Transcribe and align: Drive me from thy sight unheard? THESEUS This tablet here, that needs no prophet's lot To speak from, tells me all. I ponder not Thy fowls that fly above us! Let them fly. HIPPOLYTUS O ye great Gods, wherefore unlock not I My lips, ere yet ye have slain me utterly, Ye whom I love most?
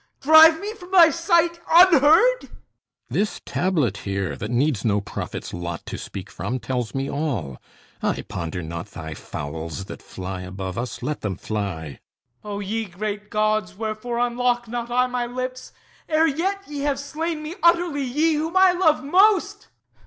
Drive 0.19 0.59
me 0.59 0.73
from 0.73 0.89
thy 0.89 1.11
sight 1.11 1.59
unheard? 1.71 2.41
THESEUS 2.41 2.49
This 3.11 3.39
tablet 3.45 3.97
here, 3.97 4.35
that 4.35 4.49
needs 4.49 4.83
no 4.83 4.99
prophet's 4.99 5.53
lot 5.53 5.85
To 5.85 5.95
speak 5.95 6.31
from, 6.31 6.57
tells 6.57 6.95
me 6.95 7.07
all. 7.07 7.59
I 8.01 8.23
ponder 8.23 8.63
not 8.63 8.87
Thy 8.87 9.13
fowls 9.13 9.85
that 9.85 10.01
fly 10.01 10.41
above 10.41 10.75
us! 10.75 11.03
Let 11.03 11.21
them 11.21 11.35
fly. 11.37 11.99
HIPPOLYTUS 12.41 12.45
O 12.45 12.59
ye 12.61 12.85
great 12.85 13.29
Gods, 13.29 13.75
wherefore 13.75 14.17
unlock 14.17 14.67
not 14.67 14.89
I 14.89 15.05
My 15.05 15.27
lips, 15.27 15.71
ere 16.09 16.25
yet 16.25 16.63
ye 16.67 16.79
have 16.79 16.99
slain 16.99 17.43
me 17.43 17.53
utterly, 17.61 18.01
Ye 18.03 18.33
whom 18.33 18.57
I 18.57 18.71
love 18.71 19.03
most? 19.03 19.67